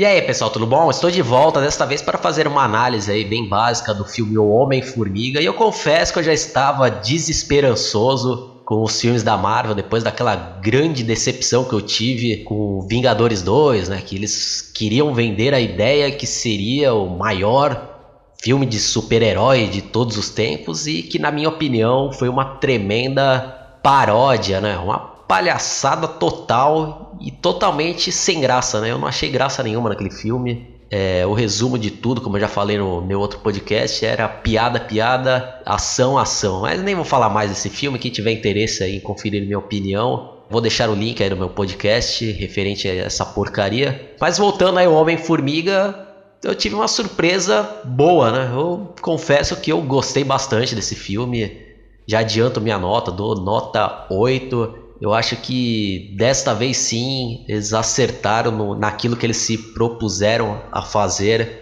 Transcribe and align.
E 0.00 0.04
aí, 0.06 0.22
pessoal, 0.22 0.48
tudo 0.48 0.66
bom? 0.66 0.88
Estou 0.88 1.10
de 1.10 1.20
volta 1.20 1.60
desta 1.60 1.84
vez 1.84 2.00
para 2.00 2.16
fazer 2.16 2.48
uma 2.48 2.64
análise 2.64 3.12
aí 3.12 3.22
bem 3.22 3.46
básica 3.46 3.92
do 3.92 4.02
filme 4.02 4.38
O 4.38 4.48
Homem-Formiga. 4.48 5.42
E 5.42 5.44
eu 5.44 5.52
confesso 5.52 6.10
que 6.10 6.18
eu 6.20 6.22
já 6.22 6.32
estava 6.32 6.90
desesperançoso 6.90 8.62
com 8.64 8.82
os 8.82 8.98
filmes 8.98 9.22
da 9.22 9.36
Marvel 9.36 9.74
depois 9.74 10.02
daquela 10.02 10.34
grande 10.34 11.04
decepção 11.04 11.64
que 11.64 11.74
eu 11.74 11.82
tive 11.82 12.38
com 12.44 12.80
Vingadores 12.88 13.42
2, 13.42 13.90
né? 13.90 14.00
Que 14.00 14.16
eles 14.16 14.62
queriam 14.74 15.12
vender 15.12 15.52
a 15.52 15.60
ideia 15.60 16.10
que 16.10 16.26
seria 16.26 16.94
o 16.94 17.18
maior 17.18 18.32
filme 18.42 18.64
de 18.64 18.80
super-herói 18.80 19.66
de 19.66 19.82
todos 19.82 20.16
os 20.16 20.30
tempos 20.30 20.86
e 20.86 21.02
que, 21.02 21.18
na 21.18 21.30
minha 21.30 21.50
opinião, 21.50 22.10
foi 22.10 22.30
uma 22.30 22.54
tremenda 22.54 23.78
paródia, 23.82 24.62
né? 24.62 24.78
Uma 24.78 24.98
palhaçada 24.98 26.08
total 26.08 27.09
e 27.20 27.30
totalmente 27.30 28.10
sem 28.10 28.40
graça, 28.40 28.80
né? 28.80 28.90
Eu 28.90 28.98
não 28.98 29.06
achei 29.06 29.28
graça 29.28 29.62
nenhuma 29.62 29.90
naquele 29.90 30.10
filme. 30.10 30.80
É, 30.90 31.24
o 31.24 31.34
resumo 31.34 31.78
de 31.78 31.90
tudo, 31.90 32.20
como 32.20 32.36
eu 32.36 32.40
já 32.40 32.48
falei 32.48 32.76
no 32.76 33.00
meu 33.00 33.20
outro 33.20 33.38
podcast, 33.38 34.04
era 34.04 34.26
piada, 34.28 34.80
piada, 34.80 35.60
ação, 35.64 36.18
ação. 36.18 36.62
Mas 36.62 36.82
nem 36.82 36.94
vou 36.94 37.04
falar 37.04 37.28
mais 37.28 37.50
desse 37.50 37.68
filme. 37.68 37.98
Quem 37.98 38.10
tiver 38.10 38.32
interesse 38.32 38.82
em 38.84 38.98
conferir 38.98 39.42
minha 39.42 39.58
opinião, 39.58 40.38
vou 40.48 40.60
deixar 40.60 40.88
o 40.90 40.94
link 40.94 41.22
aí 41.22 41.30
no 41.30 41.36
meu 41.36 41.50
podcast 41.50 42.28
referente 42.32 42.88
a 42.88 42.94
essa 42.94 43.24
porcaria. 43.24 44.14
Mas 44.20 44.38
voltando 44.38 44.78
aí 44.78 44.86
ao 44.86 44.94
Homem-Formiga, 44.94 46.08
eu 46.42 46.54
tive 46.54 46.74
uma 46.74 46.88
surpresa 46.88 47.82
boa, 47.84 48.32
né? 48.32 48.50
Eu 48.52 48.92
confesso 49.00 49.60
que 49.60 49.70
eu 49.70 49.80
gostei 49.82 50.24
bastante 50.24 50.74
desse 50.74 50.96
filme. 50.96 51.68
Já 52.06 52.20
adianto 52.20 52.60
minha 52.60 52.78
nota, 52.78 53.12
dou 53.12 53.36
nota 53.36 54.06
8. 54.10 54.89
Eu 55.00 55.14
acho 55.14 55.36
que 55.36 56.14
desta 56.16 56.54
vez 56.54 56.76
sim 56.76 57.44
eles 57.48 57.72
acertaram 57.72 58.50
no, 58.50 58.74
naquilo 58.74 59.16
que 59.16 59.24
eles 59.24 59.38
se 59.38 59.56
propuseram 59.56 60.60
a 60.70 60.82
fazer. 60.82 61.58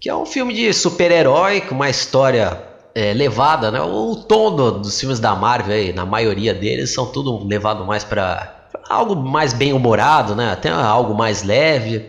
Que 0.00 0.08
é 0.08 0.14
um 0.14 0.24
filme 0.24 0.54
de 0.54 0.72
super-herói 0.72 1.60
com 1.60 1.74
uma 1.74 1.90
história 1.90 2.62
é, 2.94 3.12
levada, 3.12 3.72
né? 3.72 3.80
O 3.80 4.14
tom 4.14 4.54
do, 4.54 4.70
dos 4.78 4.98
filmes 4.98 5.18
da 5.18 5.34
Marvel, 5.34 5.74
aí, 5.74 5.92
na 5.92 6.06
maioria 6.06 6.54
deles, 6.54 6.94
são 6.94 7.06
tudo 7.06 7.44
levado 7.44 7.84
mais 7.84 8.04
para 8.04 8.68
algo 8.88 9.16
mais 9.16 9.52
bem 9.52 9.72
humorado, 9.72 10.36
né? 10.36 10.52
Até 10.52 10.70
algo 10.70 11.14
mais 11.14 11.42
leve. 11.42 12.06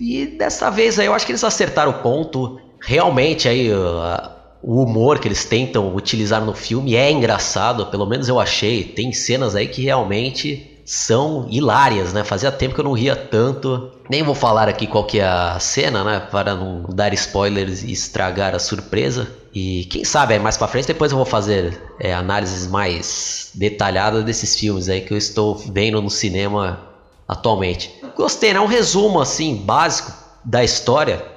E 0.00 0.26
dessa 0.26 0.70
vez 0.70 0.98
aí 0.98 1.06
eu 1.06 1.14
acho 1.14 1.26
que 1.26 1.32
eles 1.32 1.44
acertaram 1.44 1.90
o 1.90 2.02
ponto. 2.02 2.58
Realmente 2.80 3.48
aí 3.48 3.72
uh, 3.72 4.35
o 4.62 4.82
humor 4.82 5.18
que 5.18 5.28
eles 5.28 5.44
tentam 5.44 5.94
utilizar 5.94 6.44
no 6.44 6.54
filme 6.54 6.96
é 6.96 7.10
engraçado, 7.10 7.86
pelo 7.86 8.06
menos 8.06 8.28
eu 8.28 8.40
achei. 8.40 8.84
Tem 8.84 9.12
cenas 9.12 9.54
aí 9.54 9.68
que 9.68 9.82
realmente 9.82 10.76
são 10.84 11.48
hilárias, 11.50 12.12
né? 12.12 12.22
Fazia 12.22 12.52
tempo 12.52 12.74
que 12.74 12.80
eu 12.80 12.84
não 12.84 12.92
ria 12.92 13.16
tanto. 13.16 13.90
Nem 14.08 14.22
vou 14.22 14.36
falar 14.36 14.68
aqui 14.68 14.86
qual 14.86 15.04
que 15.04 15.18
é 15.18 15.26
a 15.26 15.58
cena, 15.58 16.04
né? 16.04 16.20
Para 16.20 16.54
não 16.54 16.84
dar 16.88 17.12
spoilers 17.12 17.82
e 17.82 17.90
estragar 17.90 18.54
a 18.54 18.58
surpresa. 18.60 19.28
E 19.52 19.84
quem 19.86 20.04
sabe 20.04 20.34
aí 20.34 20.40
mais 20.40 20.56
para 20.56 20.68
frente 20.68 20.86
depois 20.86 21.10
eu 21.10 21.16
vou 21.16 21.26
fazer 21.26 21.80
é, 21.98 22.14
análises 22.14 22.68
mais 22.68 23.50
detalhadas 23.54 24.22
desses 24.24 24.54
filmes 24.54 24.88
aí 24.88 25.00
que 25.00 25.12
eu 25.12 25.18
estou 25.18 25.56
vendo 25.56 26.00
no 26.00 26.10
cinema 26.10 26.80
atualmente. 27.26 27.92
Gostei, 28.16 28.52
né? 28.54 28.60
Um 28.60 28.66
resumo 28.66 29.20
assim 29.20 29.56
básico 29.56 30.12
da 30.44 30.62
história 30.62 31.35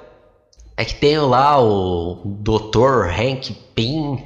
é 0.80 0.84
que 0.84 0.94
tem 0.94 1.18
lá 1.18 1.62
o 1.62 2.22
Dr. 2.24 3.10
Hank 3.10 3.54
Pym 3.74 4.24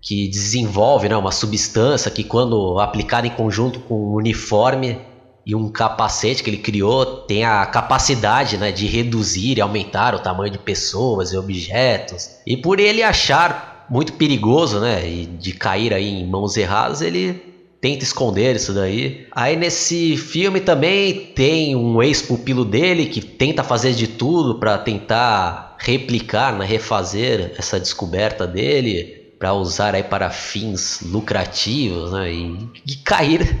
que 0.00 0.26
desenvolve 0.26 1.06
né, 1.06 1.14
uma 1.14 1.30
substância 1.30 2.10
que 2.10 2.24
quando 2.24 2.80
aplicada 2.80 3.26
em 3.26 3.30
conjunto 3.30 3.78
com 3.80 3.94
um 3.94 4.14
uniforme 4.14 4.98
e 5.44 5.54
um 5.54 5.68
capacete 5.68 6.42
que 6.42 6.48
ele 6.48 6.56
criou 6.56 7.04
tem 7.04 7.44
a 7.44 7.66
capacidade 7.66 8.56
né, 8.56 8.72
de 8.72 8.86
reduzir 8.86 9.58
e 9.58 9.60
aumentar 9.60 10.14
o 10.14 10.18
tamanho 10.18 10.50
de 10.50 10.58
pessoas 10.58 11.30
e 11.30 11.36
objetos. 11.36 12.38
E 12.46 12.56
por 12.56 12.80
ele 12.80 13.02
achar 13.02 13.86
muito 13.90 14.14
perigoso 14.14 14.80
né, 14.80 15.06
e 15.06 15.26
de 15.26 15.52
cair 15.52 15.92
aí 15.92 16.08
em 16.08 16.26
mãos 16.26 16.56
erradas, 16.56 17.02
ele 17.02 17.52
tenta 17.82 18.02
esconder 18.02 18.56
isso 18.56 18.72
daí. 18.72 19.26
Aí 19.30 19.56
nesse 19.56 20.16
filme 20.16 20.58
também 20.58 21.12
tem 21.34 21.76
um 21.76 22.02
ex-pupilo 22.02 22.64
dele 22.64 23.04
que 23.04 23.20
tenta 23.20 23.62
fazer 23.62 23.92
de 23.92 24.06
tudo 24.06 24.58
para 24.58 24.78
tentar 24.78 25.71
replicar, 25.82 26.56
né, 26.56 26.64
refazer 26.64 27.52
essa 27.58 27.78
descoberta 27.78 28.46
dele 28.46 29.34
para 29.38 29.52
usar 29.52 29.94
aí 29.94 30.04
para 30.04 30.30
fins 30.30 31.00
lucrativos, 31.02 32.12
né, 32.12 32.32
e, 32.32 32.70
e 32.86 32.96
cair 32.96 33.56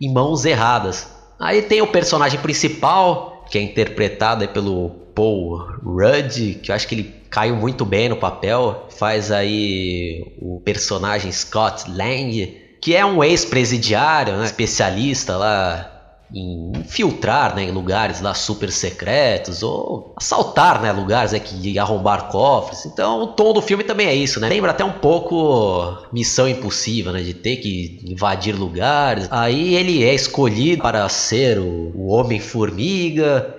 em 0.00 0.12
mãos 0.12 0.44
erradas. 0.44 1.08
Aí 1.38 1.62
tem 1.62 1.82
o 1.82 1.86
personagem 1.86 2.40
principal, 2.40 3.44
que 3.50 3.58
é 3.58 3.62
interpretado 3.62 4.46
pelo 4.48 4.90
Paul 5.14 5.58
Rudd, 5.82 6.54
que 6.62 6.70
eu 6.70 6.74
acho 6.74 6.88
que 6.88 6.94
ele 6.94 7.14
caiu 7.28 7.56
muito 7.56 7.84
bem 7.84 8.08
no 8.08 8.16
papel. 8.16 8.86
Faz 8.96 9.30
aí 9.30 10.34
o 10.40 10.60
personagem 10.64 11.30
Scott 11.30 11.90
Lang, 11.90 12.56
que 12.80 12.96
é 12.96 13.04
um 13.04 13.22
ex-presidiário, 13.22 14.36
né, 14.36 14.44
especialista 14.44 15.36
lá 15.36 15.99
em 16.34 16.72
infiltrar 16.76 17.54
né, 17.54 17.64
em 17.64 17.70
lugares 17.70 18.20
lá 18.20 18.34
super 18.34 18.70
secretos 18.70 19.62
ou 19.62 20.14
assaltar 20.16 20.80
né, 20.80 20.92
lugares 20.92 21.32
né, 21.32 21.38
que 21.38 21.78
arrombar 21.78 22.28
cofres. 22.28 22.86
Então 22.86 23.22
o 23.22 23.26
tom 23.28 23.52
do 23.52 23.62
filme 23.62 23.84
também 23.84 24.06
é 24.06 24.14
isso, 24.14 24.40
né? 24.40 24.48
Lembra 24.48 24.70
até 24.70 24.84
um 24.84 24.92
pouco 24.92 25.96
Missão 26.12 26.48
Impossível, 26.48 27.12
né? 27.12 27.22
De 27.22 27.34
ter 27.34 27.56
que 27.56 28.00
invadir 28.04 28.54
lugares. 28.54 29.28
Aí 29.30 29.74
ele 29.74 30.04
é 30.04 30.14
escolhido 30.14 30.82
para 30.82 31.08
ser 31.08 31.58
o, 31.58 31.92
o 31.94 32.08
Homem-Formiga. 32.08 33.56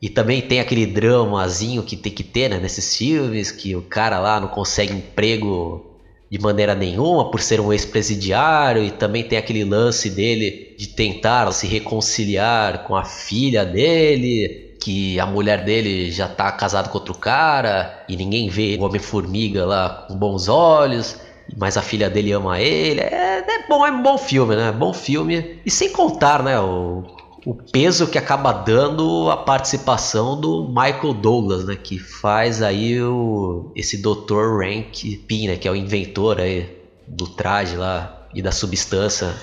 E 0.00 0.08
também 0.08 0.40
tem 0.40 0.60
aquele 0.60 0.86
dramazinho 0.86 1.82
que 1.82 1.96
tem 1.96 2.12
que 2.12 2.22
ter 2.22 2.48
né, 2.48 2.60
nesses 2.60 2.96
filmes, 2.96 3.50
que 3.50 3.74
o 3.74 3.82
cara 3.82 4.20
lá 4.20 4.38
não 4.38 4.46
consegue 4.46 4.92
emprego 4.92 5.87
de 6.30 6.38
maneira 6.38 6.74
nenhuma 6.74 7.30
por 7.30 7.40
ser 7.40 7.60
um 7.60 7.72
ex-presidiário 7.72 8.84
e 8.84 8.90
também 8.90 9.24
tem 9.24 9.38
aquele 9.38 9.64
lance 9.64 10.10
dele 10.10 10.74
de 10.78 10.88
tentar 10.88 11.50
se 11.52 11.66
reconciliar 11.66 12.84
com 12.84 12.94
a 12.94 13.04
filha 13.04 13.64
dele, 13.64 14.76
que 14.80 15.18
a 15.18 15.26
mulher 15.26 15.64
dele 15.64 16.10
já 16.10 16.28
tá 16.28 16.52
casada 16.52 16.88
com 16.88 16.98
outro 16.98 17.14
cara 17.14 18.04
e 18.08 18.16
ninguém 18.16 18.48
vê 18.48 18.76
o 18.78 18.84
Homem-Formiga 18.84 19.64
lá 19.64 20.06
com 20.06 20.14
bons 20.14 20.48
olhos. 20.48 21.16
Mas 21.56 21.78
a 21.78 21.82
filha 21.82 22.10
dele 22.10 22.32
ama 22.32 22.60
ele. 22.60 23.00
É, 23.00 23.38
é 23.38 23.68
bom, 23.68 23.86
é 23.86 23.90
um 23.90 24.02
bom 24.02 24.18
filme, 24.18 24.54
né? 24.54 24.70
Bom 24.70 24.92
filme. 24.92 25.58
E 25.64 25.70
sem 25.70 25.90
contar, 25.90 26.42
né? 26.42 26.60
O, 26.60 27.04
o 27.48 27.54
peso 27.54 28.06
que 28.06 28.18
acaba 28.18 28.52
dando 28.52 29.30
a 29.30 29.36
participação 29.38 30.38
do 30.38 30.68
Michael 30.68 31.14
Douglas, 31.14 31.64
né, 31.64 31.76
que 31.76 31.98
faz 31.98 32.60
aí 32.60 33.00
o, 33.00 33.72
esse 33.74 34.02
Dr. 34.02 34.58
Rank 34.60 35.16
Pin, 35.26 35.46
né, 35.46 35.56
que 35.56 35.66
é 35.66 35.70
o 35.70 35.74
inventor 35.74 36.42
aí 36.42 36.68
do 37.06 37.26
traje 37.26 37.74
lá 37.74 38.28
e 38.34 38.42
da 38.42 38.52
substância 38.52 39.34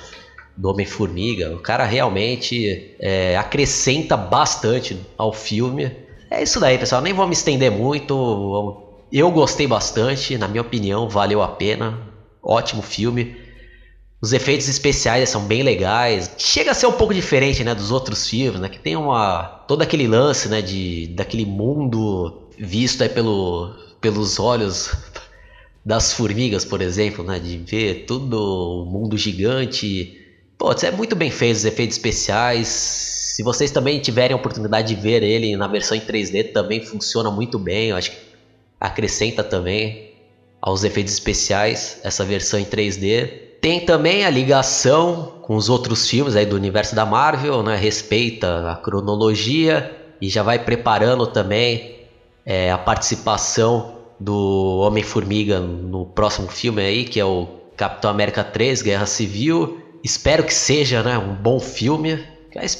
do 0.56 0.70
Homem-Formiga. 0.70 1.56
O 1.56 1.60
cara 1.60 1.84
realmente 1.84 2.96
é, 3.00 3.36
acrescenta 3.38 4.16
bastante 4.16 4.96
ao 5.18 5.34
filme. 5.34 5.92
É 6.30 6.44
isso 6.44 6.60
daí, 6.60 6.78
pessoal. 6.78 7.02
Nem 7.02 7.12
vou 7.12 7.26
me 7.26 7.34
estender 7.34 7.72
muito. 7.72 8.84
Eu 9.12 9.32
gostei 9.32 9.66
bastante, 9.66 10.38
na 10.38 10.48
minha 10.48 10.62
opinião, 10.62 11.10
valeu 11.10 11.42
a 11.42 11.48
pena. 11.48 11.98
Ótimo 12.44 12.84
filme. 12.84 13.36
Os 14.26 14.34
efeitos 14.34 14.68
especiais 14.68 15.30
são 15.30 15.46
bem 15.46 15.62
legais. 15.62 16.32
Chega 16.36 16.72
a 16.72 16.74
ser 16.74 16.88
um 16.88 16.92
pouco 16.94 17.14
diferente, 17.14 17.64
né, 17.64 17.76
dos 17.76 17.92
outros 17.92 18.28
filmes, 18.28 18.60
né, 18.60 18.68
que 18.68 18.80
tem 18.80 18.96
uma 18.96 19.44
todo 19.68 19.84
aquele 19.84 20.08
lance, 20.08 20.50
né, 20.50 20.64
de 20.64 21.06
daquele 21.10 21.46
mundo 21.46 22.50
visto 22.58 23.04
aí 23.04 23.10
pelo, 23.10 23.76
pelos 24.02 24.40
olhos 24.40 24.92
das 25.86 26.12
formigas, 26.12 26.66
por 26.66 26.82
exemplo, 26.82 27.24
né, 27.24 27.38
de 27.38 27.56
ver 27.58 28.06
tudo 28.08 28.82
o 28.82 28.86
mundo 28.88 29.16
gigante. 29.16 30.20
Pô, 30.58 30.72
é 30.72 30.90
muito 30.90 31.16
bem 31.16 31.30
feito 31.30 31.58
os 31.58 31.66
efeitos 31.66 31.96
especiais. 31.96 32.68
Se 32.68 33.44
vocês 33.44 33.70
também 33.70 34.00
tiverem 34.00 34.34
a 34.34 34.38
oportunidade 34.38 34.88
de 34.88 35.00
ver 35.00 35.22
ele 35.22 35.56
na 35.56 35.68
versão 35.68 35.96
em 35.96 36.02
3D, 36.02 36.52
também 36.52 36.84
funciona 36.84 37.30
muito 37.30 37.60
bem. 37.60 37.90
Eu 37.90 37.96
acho 37.96 38.10
que 38.10 38.18
acrescenta 38.82 39.44
também 39.44 40.16
aos 40.60 40.84
efeitos 40.84 41.14
especiais 41.14 42.00
essa 42.04 42.26
versão 42.26 42.60
em 42.60 42.66
3D. 42.66 43.45
Tem 43.66 43.80
também 43.80 44.24
a 44.24 44.30
ligação 44.30 45.40
com 45.42 45.56
os 45.56 45.70
outros 45.70 46.08
filmes 46.08 46.36
aí 46.36 46.46
do 46.46 46.56
universo 46.56 46.94
da 46.94 47.04
Marvel, 47.04 47.64
né? 47.64 47.76
Respeita 47.76 48.70
a 48.70 48.76
cronologia 48.76 49.92
e 50.22 50.30
já 50.30 50.44
vai 50.44 50.60
preparando 50.60 51.26
também 51.26 51.96
é, 52.46 52.72
a 52.72 52.78
participação 52.78 53.96
do 54.20 54.82
Homem-Formiga 54.82 55.60
no 55.60 56.06
próximo 56.06 56.48
filme 56.48 56.80
aí, 56.80 57.06
que 57.06 57.20
é 57.20 57.26
o 57.26 57.48
Capitão 57.76 58.12
América 58.12 58.44
3, 58.44 58.84
Guerra 58.84 59.08
Civil. 59.08 59.82
Espero 60.04 60.44
que 60.44 60.54
seja 60.54 61.02
né, 61.02 61.18
um 61.18 61.34
bom 61.34 61.60
filme. 61.60 62.24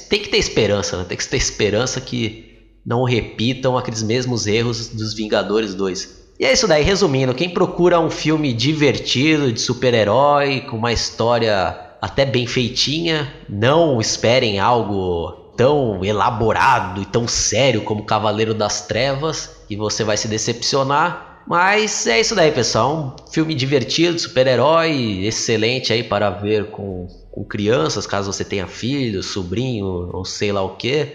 Tem 0.08 0.20
que 0.20 0.28
ter 0.28 0.38
esperança, 0.38 0.98
né? 0.98 1.04
Tem 1.08 1.18
que 1.18 1.26
ter 1.26 1.36
esperança 1.36 2.00
que 2.00 2.76
não 2.86 3.02
repitam 3.02 3.76
aqueles 3.76 4.04
mesmos 4.04 4.46
erros 4.46 4.90
dos 4.90 5.14
Vingadores 5.14 5.74
2. 5.74 6.25
E 6.38 6.44
é 6.44 6.52
isso 6.52 6.68
daí, 6.68 6.82
resumindo, 6.82 7.34
quem 7.34 7.48
procura 7.48 7.98
um 7.98 8.10
filme 8.10 8.52
divertido, 8.52 9.52
de 9.52 9.60
super-herói, 9.60 10.60
com 10.60 10.76
uma 10.76 10.92
história 10.92 11.86
até 12.00 12.26
bem 12.26 12.46
feitinha, 12.46 13.32
não 13.48 14.00
esperem 14.00 14.58
algo 14.58 15.52
tão 15.56 16.04
elaborado 16.04 17.00
e 17.00 17.06
tão 17.06 17.26
sério 17.26 17.82
como 17.82 18.04
Cavaleiro 18.04 18.52
das 18.52 18.86
Trevas 18.86 19.64
e 19.70 19.76
você 19.76 20.04
vai 20.04 20.16
se 20.18 20.28
decepcionar. 20.28 21.42
Mas 21.48 22.06
é 22.06 22.20
isso 22.20 22.34
daí, 22.34 22.52
pessoal. 22.52 23.16
Um 23.26 23.32
filme 23.32 23.54
divertido, 23.54 24.18
super-herói, 24.18 25.24
excelente 25.24 25.92
aí 25.92 26.02
para 26.02 26.28
ver 26.28 26.70
com, 26.70 27.06
com 27.30 27.44
crianças, 27.44 28.06
caso 28.06 28.32
você 28.32 28.44
tenha 28.44 28.66
filho, 28.66 29.22
sobrinho 29.22 30.10
ou 30.12 30.24
sei 30.24 30.52
lá 30.52 30.62
o 30.62 30.76
que. 30.76 31.08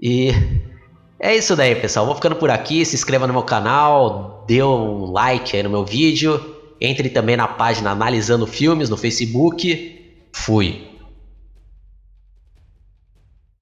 E 0.00 0.32
é 1.22 1.36
isso 1.36 1.54
daí, 1.54 1.74
pessoal. 1.76 2.04
Vou 2.04 2.16
ficando 2.16 2.36
por 2.36 2.50
aqui. 2.50 2.84
Se 2.84 2.96
inscreva 2.96 3.28
no 3.28 3.32
meu 3.32 3.44
canal, 3.44 4.44
dê 4.46 4.62
um 4.62 5.10
like 5.12 5.56
aí 5.56 5.62
no 5.62 5.70
meu 5.70 5.84
vídeo. 5.84 6.56
Entre 6.80 7.08
também 7.08 7.36
na 7.36 7.46
página 7.46 7.92
Analisando 7.92 8.46
Filmes 8.46 8.90
no 8.90 8.96
Facebook. 8.96 10.00
Fui. 10.32 10.91